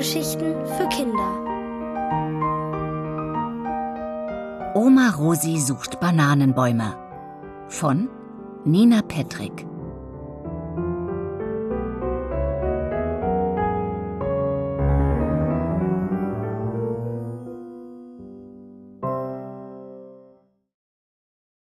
[0.00, 1.30] Hörgeschichten für Kinder.
[4.74, 6.96] Oma Rosi sucht Bananenbäume
[7.68, 8.08] von
[8.64, 9.66] Nina Petrick.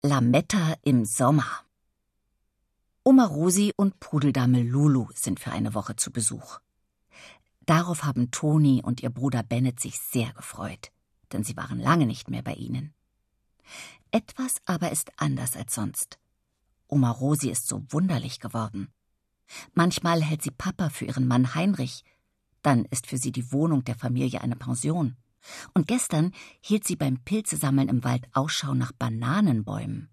[0.03, 1.65] Lametta im Sommer.
[3.03, 6.61] Oma Rosi und Pudeldame Lulu sind für eine Woche zu Besuch.
[7.71, 10.91] Darauf haben Toni und ihr Bruder Bennett sich sehr gefreut,
[11.31, 12.93] denn sie waren lange nicht mehr bei ihnen.
[14.11, 16.19] Etwas aber ist anders als sonst.
[16.89, 18.89] Oma Rosi ist so wunderlich geworden.
[19.73, 22.03] Manchmal hält sie Papa für ihren Mann Heinrich,
[22.61, 25.15] dann ist für sie die Wohnung der Familie eine Pension.
[25.73, 30.09] Und gestern hielt sie beim Pilzesammeln im Wald Ausschau nach Bananenbäumen.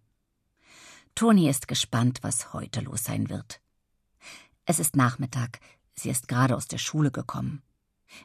[1.16, 3.60] Toni ist gespannt, was heute los sein wird.
[4.64, 5.60] Es ist Nachmittag,
[5.98, 7.60] Sie ist gerade aus der Schule gekommen.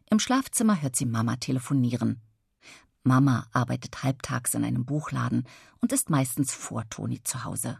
[0.10, 2.22] Im Schlafzimmer hört sie Mama telefonieren.
[3.04, 5.48] Mama arbeitet halbtags in einem Buchladen
[5.82, 7.80] und ist meistens vor Toni zu Hause.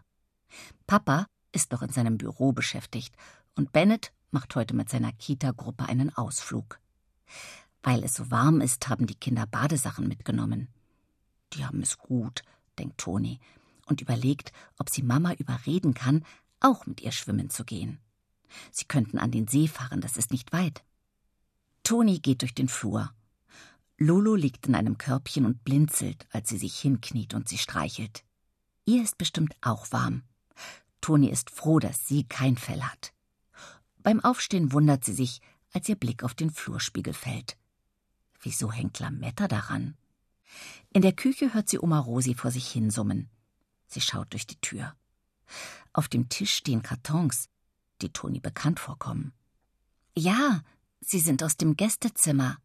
[0.88, 3.14] Papa ist noch in seinem Büro beschäftigt
[3.54, 6.80] und Bennett macht heute mit seiner Kita-Gruppe einen Ausflug.
[7.82, 10.68] Weil es so warm ist, haben die Kinder Badesachen mitgenommen.
[11.52, 12.42] Die haben es gut,
[12.80, 13.38] denkt Toni
[13.86, 16.24] und überlegt, ob sie Mama überreden kann,
[16.58, 18.00] auch mit ihr schwimmen zu gehen.
[18.70, 20.84] Sie könnten an den See fahren, das ist nicht weit.
[21.82, 23.12] Toni geht durch den Flur.
[23.98, 28.24] Lulu liegt in einem Körbchen und blinzelt, als sie sich hinkniet und sie streichelt.
[28.86, 30.22] Ihr ist bestimmt auch warm.
[31.00, 33.12] Toni ist froh, dass sie kein Fell hat.
[34.02, 35.40] Beim Aufstehen wundert sie sich,
[35.72, 37.56] als ihr Blick auf den Flurspiegel fällt.
[38.40, 39.96] Wieso hängt Lametta daran?
[40.92, 43.30] In der Küche hört sie Oma Rosi vor sich hinsummen.
[43.86, 44.94] Sie schaut durch die Tür.
[45.92, 47.48] Auf dem Tisch stehen Kartons,
[48.04, 49.32] die Toni bekannt vorkommen.
[50.16, 50.62] Ja,
[51.00, 52.58] sie sind aus dem Gästezimmer.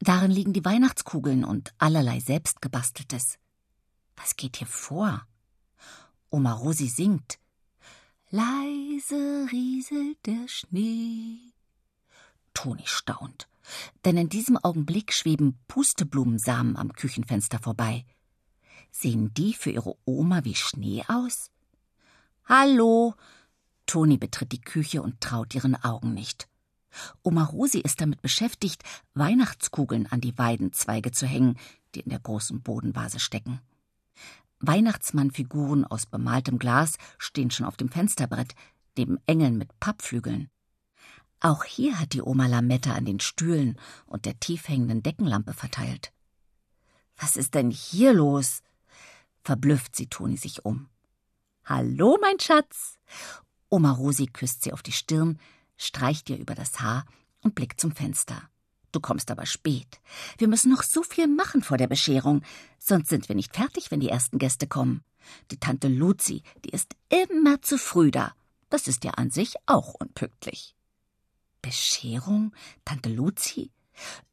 [0.00, 3.38] Darin liegen die Weihnachtskugeln und allerlei selbstgebasteltes.
[4.16, 5.26] Was geht hier vor?
[6.30, 7.38] Oma Rosi singt.
[8.30, 11.52] Leise rieselt der Schnee.
[12.54, 13.48] Toni staunt,
[14.04, 18.04] denn in diesem Augenblick schweben Pusteblumensamen am Küchenfenster vorbei.
[18.90, 21.50] Sehen die für ihre Oma wie Schnee aus?
[22.44, 23.14] Hallo,
[23.92, 26.48] Toni betritt die Küche und traut ihren Augen nicht.
[27.22, 28.82] Oma Rosi ist damit beschäftigt,
[29.12, 31.58] Weihnachtskugeln an die Weidenzweige zu hängen,
[31.94, 33.60] die in der großen Bodenvase stecken.
[34.60, 38.54] Weihnachtsmannfiguren aus bemaltem Glas stehen schon auf dem Fensterbrett,
[38.96, 40.48] neben Engeln mit Pappflügeln.
[41.40, 46.14] Auch hier hat die Oma Lametta an den Stühlen und der tief hängenden Deckenlampe verteilt.
[47.18, 48.62] Was ist denn hier los?
[49.44, 50.88] Verblüfft sie Toni sich um.
[51.66, 52.98] Hallo, mein Schatz!
[53.72, 55.38] Oma Rosi küsst sie auf die Stirn,
[55.78, 57.06] streicht ihr über das Haar
[57.40, 58.50] und blickt zum Fenster.
[58.92, 59.98] Du kommst aber spät.
[60.36, 62.42] Wir müssen noch so viel machen vor der Bescherung,
[62.78, 65.02] sonst sind wir nicht fertig, wenn die ersten Gäste kommen.
[65.50, 68.34] Die Tante Luzi, die ist immer zu früh da.
[68.68, 70.76] Das ist ja an sich auch unpünktlich.
[71.62, 72.54] Bescherung?
[72.84, 73.70] Tante Luzi?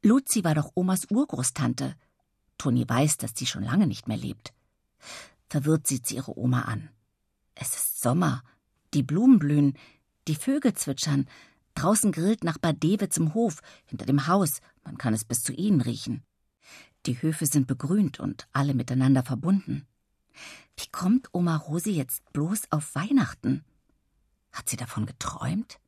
[0.02, 1.96] Luzi war doch Omas Urgroßtante.
[2.58, 4.52] Toni weiß, dass sie schon lange nicht mehr lebt.
[5.48, 6.90] Verwirrt sieht sie ihre Oma an.
[7.54, 8.42] Es ist Sommer,
[8.94, 9.74] die Blumen blühen,
[10.28, 11.28] die Vögel zwitschern,
[11.74, 15.80] draußen grillt Nachbar Dewitz im Hof, hinter dem Haus, man kann es bis zu ihnen
[15.80, 16.22] riechen.
[17.06, 19.86] Die Höfe sind begrünt und alle miteinander verbunden.
[20.76, 23.64] Wie kommt Oma Rosi jetzt bloß auf Weihnachten?
[24.52, 25.78] Hat sie davon geträumt?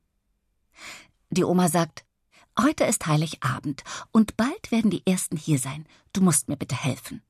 [1.29, 2.05] Die Oma sagt,
[2.59, 5.85] heute ist Heiligabend und bald werden die Ersten hier sein.
[6.13, 7.21] Du musst mir bitte helfen.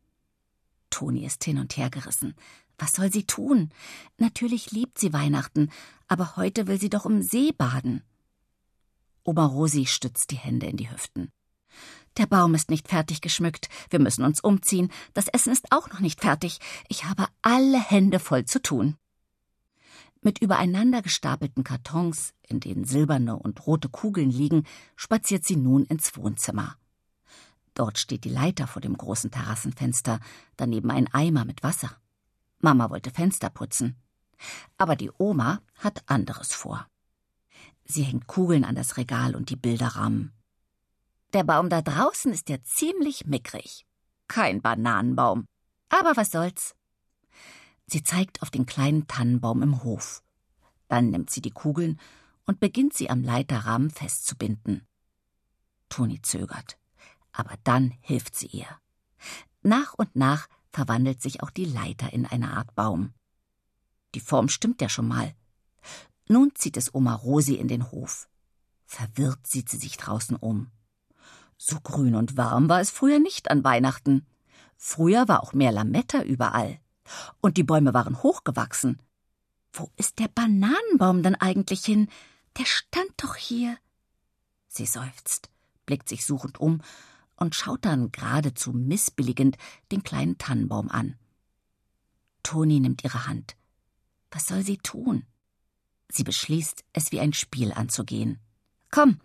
[0.93, 2.35] Toni ist hin und her gerissen.
[2.77, 3.71] Was soll sie tun?
[4.17, 5.71] Natürlich liebt sie Weihnachten,
[6.07, 8.03] aber heute will sie doch im See baden.
[9.23, 11.31] Oma Rosi stützt die Hände in die Hüften.
[12.17, 13.69] Der Baum ist nicht fertig geschmückt.
[13.89, 14.91] Wir müssen uns umziehen.
[15.15, 16.59] Das Essen ist auch noch nicht fertig.
[16.89, 18.95] Ich habe alle Hände voll zu tun.
[20.21, 26.15] Mit übereinander gestapelten Kartons, in denen silberne und rote Kugeln liegen, spaziert sie nun ins
[26.15, 26.77] Wohnzimmer.
[27.73, 30.19] Dort steht die Leiter vor dem großen Terrassenfenster,
[30.57, 31.91] daneben ein Eimer mit Wasser.
[32.59, 33.95] Mama wollte Fenster putzen.
[34.77, 36.87] Aber die Oma hat anderes vor.
[37.85, 40.31] Sie hängt Kugeln an das Regal und die Bilderrahmen.
[41.33, 43.85] Der Baum da draußen ist ja ziemlich mickrig.
[44.27, 45.45] Kein Bananenbaum.
[45.89, 46.75] Aber was soll's?
[47.87, 50.23] Sie zeigt auf den kleinen Tannenbaum im Hof.
[50.87, 51.99] Dann nimmt sie die Kugeln
[52.45, 54.87] und beginnt sie am Leiterrahmen festzubinden.
[55.89, 56.77] Toni zögert,
[57.33, 58.67] aber dann hilft sie ihr.
[59.61, 63.13] Nach und nach verwandelt sich auch die Leiter in eine Art Baum.
[64.15, 65.33] Die Form stimmt ja schon mal.
[66.27, 68.29] Nun zieht es Oma Rosi in den Hof.
[68.85, 70.71] Verwirrt sieht sie sich draußen um.
[71.57, 74.25] So grün und warm war es früher nicht an Weihnachten.
[74.77, 76.79] Früher war auch mehr Lametta überall.
[77.41, 79.01] Und die Bäume waren hochgewachsen.
[79.71, 82.09] Wo ist der Bananenbaum denn eigentlich hin?
[82.57, 83.77] Der stand doch hier.
[84.67, 85.49] Sie seufzt,
[85.85, 86.81] blickt sich suchend um
[87.35, 89.57] und schaut dann geradezu missbilligend
[89.91, 91.15] den kleinen Tannenbaum an.
[92.43, 93.55] Toni nimmt ihre Hand.
[94.31, 95.25] Was soll sie tun?
[96.09, 98.39] Sie beschließt, es wie ein Spiel anzugehen.
[98.91, 99.19] Komm,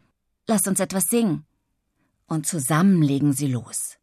[0.47, 1.45] lass uns etwas singen
[2.27, 3.99] und zusammen legen sie los.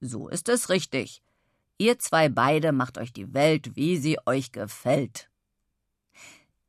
[0.00, 1.22] So ist es richtig.
[1.78, 5.30] Ihr zwei beide macht euch die Welt, wie sie euch gefällt.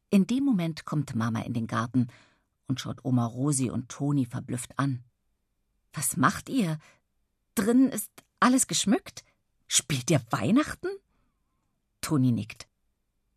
[0.10, 2.08] In dem Moment kommt Mama in den Garten
[2.68, 5.04] und schaut Oma Rosi und Toni verblüfft an.
[5.96, 6.78] Was macht ihr?
[7.56, 9.24] Drinnen ist alles geschmückt?
[9.68, 10.90] Spielt ihr Weihnachten?
[12.02, 12.68] Toni nickt.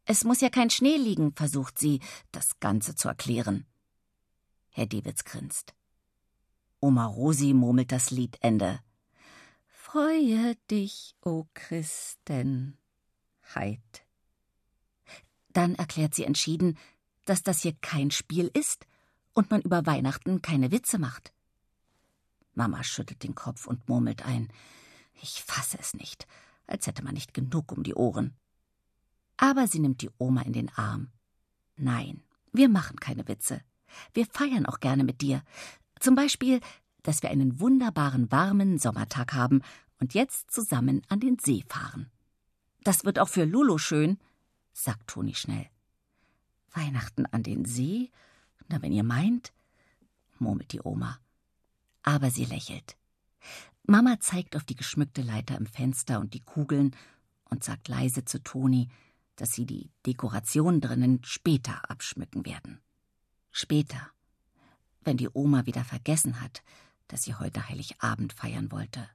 [0.05, 2.01] Es muss ja kein Schnee liegen, versucht sie,
[2.33, 3.65] das Ganze zu erklären.
[4.71, 5.75] Herr Dewitz grinst.
[6.81, 8.81] Oma Rosi murmelt das Liedende.
[9.69, 12.77] Freue dich, o Christen.
[13.55, 14.07] Heid.
[15.53, 16.77] Dann erklärt sie entschieden,
[17.25, 18.87] dass das hier kein Spiel ist
[19.33, 21.33] und man über Weihnachten keine Witze macht.
[22.59, 24.49] Mama schüttelt den Kopf und murmelt ein.
[25.23, 26.27] Ich fasse es nicht,
[26.67, 28.37] als hätte man nicht genug um die Ohren.
[29.39, 31.09] Aber sie nimmt die Oma in den Arm.
[31.77, 32.23] Nein,
[32.53, 33.63] wir machen keine Witze.
[34.13, 35.43] Wir feiern auch gerne mit dir.
[35.99, 36.61] Zum Beispiel
[37.09, 39.63] dass wir einen wunderbaren warmen Sommertag haben
[39.99, 42.11] und jetzt zusammen an den See fahren.
[42.85, 44.19] Das wird auch für Lulu schön,
[44.75, 45.71] sagt Toni schnell.
[46.73, 48.11] Weihnachten an den See?
[48.69, 49.55] Na, wenn ihr meint,
[50.39, 51.19] murmelt die Oma.
[52.03, 52.97] Aber sie lächelt.
[53.85, 56.95] Mama zeigt auf die geschmückte Leiter im Fenster und die Kugeln
[57.45, 58.89] und sagt leise zu Toni,
[59.37, 62.81] dass sie die Dekoration drinnen später abschmücken werden.
[63.51, 64.11] Später,
[65.05, 66.63] wenn die Oma wieder vergessen hat,
[67.07, 69.09] dass sie heute Heiligabend feiern wollte.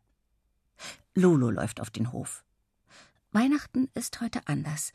[1.13, 2.43] Lulu läuft auf den Hof.
[3.31, 4.91] Weihnachten ist heute anders.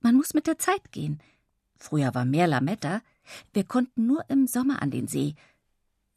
[0.00, 1.22] Man muss mit der Zeit gehen.
[1.76, 3.00] Früher war mehr Lametta.
[3.52, 5.34] Wir konnten nur im Sommer an den See,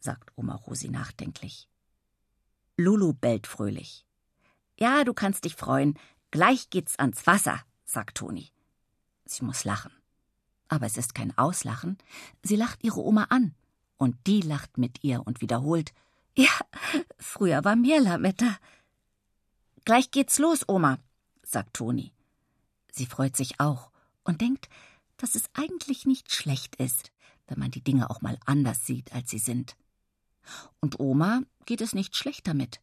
[0.04, 1.70] sagt Oma Rosi nachdenklich.
[2.78, 4.06] Lulu bellt fröhlich.
[4.78, 5.98] Ja, du kannst dich freuen.
[6.32, 8.52] Gleich geht's ans Wasser, sagt Toni.
[9.26, 9.92] Sie muss lachen.
[10.68, 11.98] Aber es ist kein Auslachen.
[12.42, 13.56] Sie lacht ihre Oma an.
[13.98, 15.94] Und die lacht mit ihr und wiederholt:
[16.36, 16.50] ja,
[17.18, 18.58] früher war mehr Lametta.
[19.86, 20.98] Gleich geht's los, Oma,
[21.44, 22.12] sagt Toni.
[22.92, 23.92] Sie freut sich auch
[24.24, 24.68] und denkt,
[25.18, 27.12] dass es eigentlich nicht schlecht ist,
[27.48, 29.78] wenn man die Dinge auch mal anders sieht, als sie sind.
[30.80, 32.82] Und Oma geht es nicht schlecht damit.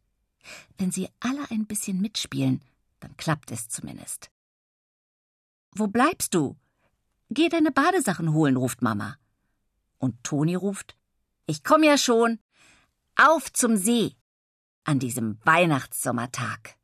[0.79, 2.63] Wenn sie alle ein bisschen mitspielen,
[3.01, 4.31] dann klappt es zumindest.
[5.73, 6.57] Wo bleibst du?
[7.29, 9.17] Geh deine Badesachen holen, ruft Mama.
[9.99, 10.97] Und Toni ruft,
[11.47, 12.39] ich komm ja schon.
[13.17, 14.17] Auf zum See
[14.85, 16.80] an diesem Weihnachtssommertag.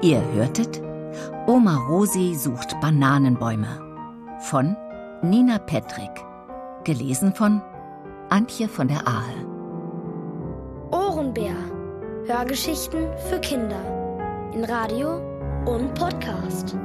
[0.00, 0.80] Ihr hörtet
[1.48, 3.66] Oma Rosi sucht Bananenbäume
[4.38, 4.76] von
[5.22, 6.24] Nina Petrick,
[6.84, 7.60] gelesen von
[8.28, 9.44] Antje von der Ahe.
[10.92, 11.56] Ohrenbär
[12.26, 15.16] Hörgeschichten für Kinder in Radio
[15.66, 16.76] und Podcast.